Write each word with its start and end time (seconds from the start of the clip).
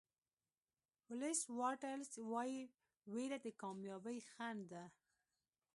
ولېس 1.09 1.41
واټلز 1.59 2.11
وایي 2.31 2.61
وېره 3.13 3.37
د 3.45 3.47
کامیابۍ 3.61 4.19
خنډ 4.31 4.61
ده. 4.73 4.83